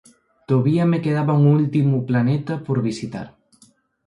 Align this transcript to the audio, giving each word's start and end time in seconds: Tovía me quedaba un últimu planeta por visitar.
Tovía 0.49 0.85
me 0.91 1.03
quedaba 1.05 1.37
un 1.41 1.45
últimu 1.59 1.97
planeta 2.09 2.53
por 2.65 2.77
visitar. 2.89 3.27